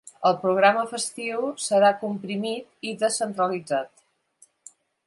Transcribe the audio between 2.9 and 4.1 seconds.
i descentralitzat.